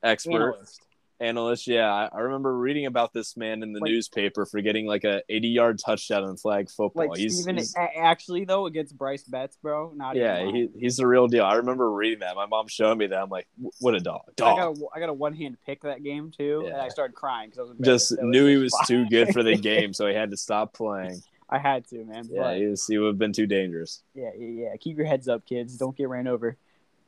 expert 0.02 0.52
Analyst. 0.52 0.80
Analyst. 1.23 1.67
Yeah, 1.67 1.93
I, 1.93 2.09
I 2.12 2.21
remember 2.21 2.57
reading 2.57 2.87
about 2.87 3.12
this 3.12 3.37
man 3.37 3.62
in 3.62 3.73
the 3.73 3.81
Like- 3.81 3.91
newspaper 3.91 4.45
for 4.45 4.61
getting 4.61 4.87
like 4.87 5.05
a 5.05 5.23
80 5.29 5.49
yard 5.49 5.79
touchdown 5.79 6.25
in 6.25 6.37
flag 6.37 6.69
football. 6.69 7.09
Like 7.09 7.19
he's, 7.19 7.41
Steven, 7.41 7.57
he's- 7.57 7.75
actually 7.97 8.45
though 8.45 8.67
against 8.67 8.97
Bryce 8.97 9.25
Betts, 9.25 9.57
bro. 9.62 9.93
Not 9.95 10.17
yeah, 10.17 10.45
he, 10.45 10.69
he's 10.79 10.97
the 10.97 11.07
real 11.07 11.29
deal. 11.29 11.45
I 11.45 11.55
remember 11.55 11.91
reading 11.91 12.21
that. 12.21 12.35
My 12.37 12.47
mom 12.47 12.69
showed 12.69 12.99
me 12.99 13.07
that. 13.07 13.19
I'm 13.23 13.31
like, 13.31 13.47
what 13.81 13.95
a 13.95 14.00
dog, 14.00 14.23
I 14.29 14.33
got 14.41 14.57
dog. 14.57 14.79
a, 14.79 14.97
I 14.97 15.00
got 15.00 15.09
a 15.09 15.14
one 15.14 15.35
hand 15.35 15.57
pick 15.64 15.83
that 15.83 16.02
game 16.02 16.31
too, 16.37 16.64
and 16.67 16.76
I 16.76 16.88
started 16.88 17.14
crying 17.14 17.50
because 17.50 17.61
I 17.61 17.62
was 17.73 17.79
Just. 17.81 18.12
It 18.12 18.23
knew 18.23 18.47
he 18.47 18.57
was 18.57 18.73
fine. 18.73 18.87
too 18.87 19.07
good 19.09 19.33
for 19.33 19.43
the 19.43 19.57
game, 19.57 19.93
so 19.93 20.07
he 20.09 20.14
had 20.14 20.31
to 20.33 20.37
stop 20.37 20.75
playing. 20.75 21.23
I 21.49 21.59
had 21.59 21.87
to, 21.88 22.02
man. 22.05 22.25
Yeah, 22.31 22.43
but 22.43 22.57
he, 22.57 22.67
was, 22.67 22.87
he 22.87 22.97
would 22.97 23.09
have 23.09 23.19
been 23.19 23.35
too 23.35 23.47
dangerous. 23.47 24.02
yeah, 24.14 24.31
yeah, 24.38 24.62
yeah. 24.71 24.76
Keep 24.81 24.97
your 24.97 25.05
heads 25.07 25.29
up, 25.29 25.45
kids. 25.45 25.76
Don't 25.76 25.95
get 25.95 26.09
ran 26.09 26.26
over. 26.26 26.57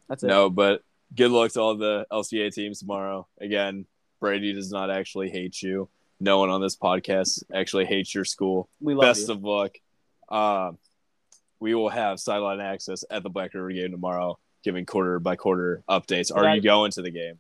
That's 0.08 0.22
it. 0.22 0.26
No, 0.26 0.50
but 0.50 0.82
good 1.16 1.30
luck 1.30 1.52
to 1.52 1.60
all 1.62 1.74
the 1.76 2.06
LC8 2.12 2.52
teams 2.52 2.80
tomorrow. 2.80 3.26
Again, 3.40 3.86
Brady 4.24 4.54
does 4.54 4.70
not 4.72 4.90
actually 4.90 5.28
hate 5.28 5.60
you. 5.62 5.88
No 6.18 6.38
one 6.38 6.48
on 6.48 6.62
this 6.62 6.76
podcast 6.76 7.42
actually 7.54 7.84
hates 7.84 8.14
your 8.14 8.24
school. 8.24 8.70
we 8.80 8.94
love 8.94 9.02
Best 9.02 9.28
you. 9.28 9.34
of 9.34 9.44
luck. 9.44 9.72
Um, 10.30 10.78
we 11.60 11.74
will 11.74 11.90
have 11.90 12.18
sideline 12.18 12.60
access 12.60 13.04
at 13.10 13.22
the 13.22 13.28
Black 13.28 13.52
River 13.52 13.70
game 13.70 13.90
tomorrow, 13.90 14.38
giving 14.62 14.86
quarter 14.86 15.18
by 15.20 15.36
quarter 15.36 15.82
updates. 15.90 16.34
Are 16.34 16.44
I- 16.46 16.54
you 16.54 16.62
going 16.62 16.90
to 16.92 17.02
the 17.02 17.10
game? 17.10 17.38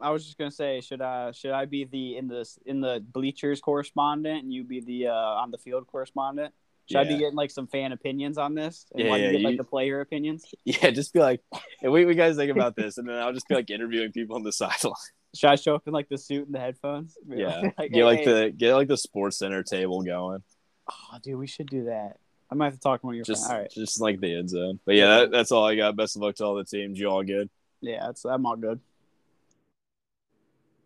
I 0.00 0.10
was 0.10 0.24
just 0.24 0.38
gonna 0.38 0.50
say, 0.52 0.80
should 0.80 1.02
I 1.02 1.32
should 1.32 1.50
I 1.50 1.64
be 1.64 1.84
the 1.84 2.16
in 2.16 2.28
the 2.28 2.48
in 2.64 2.80
the 2.80 3.04
bleachers 3.12 3.60
correspondent 3.60 4.44
and 4.44 4.52
you 4.52 4.62
be 4.64 4.80
the 4.80 5.08
uh, 5.08 5.12
on 5.12 5.50
the 5.50 5.58
field 5.58 5.88
correspondent? 5.88 6.54
Should 6.88 6.98
I 7.00 7.04
be 7.04 7.18
getting 7.18 7.34
like 7.34 7.50
some 7.50 7.66
fan 7.66 7.90
opinions 7.92 8.38
on 8.38 8.54
this? 8.54 8.86
And 8.94 9.02
Yeah, 9.04 9.16
yeah, 9.16 9.32
get 9.32 9.40
like 9.42 9.50
you- 9.52 9.58
the 9.58 9.64
player 9.64 10.00
opinions? 10.00 10.46
Yeah, 10.64 10.90
just 10.90 11.12
be 11.12 11.18
like, 11.18 11.42
hey, 11.80 11.88
what 11.88 11.98
you 12.00 12.14
guys 12.14 12.36
think 12.36 12.50
about 12.52 12.76
this? 12.76 12.96
And 12.96 13.06
then 13.08 13.16
I'll 13.16 13.32
just 13.34 13.46
be 13.48 13.56
like 13.56 13.68
interviewing 13.70 14.12
people 14.12 14.36
on 14.36 14.42
the 14.44 14.52
sideline. 14.62 14.94
Should 15.34 15.50
I 15.50 15.56
show 15.56 15.74
up 15.74 15.86
in 15.86 15.92
like 15.92 16.08
the 16.08 16.18
suit 16.18 16.46
and 16.46 16.54
the 16.54 16.60
headphones? 16.60 17.16
Yeah, 17.28 17.70
like, 17.78 17.92
get 17.92 18.04
like 18.04 18.20
hey, 18.20 18.24
the 18.24 18.50
get 18.50 18.74
like 18.74 18.88
the 18.88 18.96
sports 18.96 19.38
center 19.38 19.62
table 19.62 20.02
going. 20.02 20.42
Oh, 20.90 21.18
dude, 21.22 21.36
we 21.38 21.46
should 21.46 21.68
do 21.68 21.84
that. 21.84 22.16
I 22.50 22.54
might 22.54 22.66
have 22.66 22.74
to 22.74 22.80
talk 22.80 23.00
to 23.00 23.06
one 23.06 23.14
of 23.14 23.16
your 23.16 23.24
Just 23.24 23.46
friends. 23.46 23.52
All 23.52 23.60
right. 23.60 23.70
just 23.70 24.00
like 24.00 24.20
the 24.20 24.34
end 24.34 24.48
zone. 24.48 24.80
But 24.86 24.94
yeah, 24.94 25.18
that, 25.18 25.30
that's 25.30 25.52
all 25.52 25.66
I 25.66 25.76
got. 25.76 25.96
Best 25.96 26.16
of 26.16 26.22
luck 26.22 26.36
to 26.36 26.44
all 26.44 26.54
the 26.54 26.64
teams. 26.64 26.98
You 26.98 27.08
all 27.08 27.22
good? 27.22 27.50
Yeah, 27.80 28.06
that's 28.06 28.24
I'm 28.24 28.46
all 28.46 28.56
good. 28.56 28.80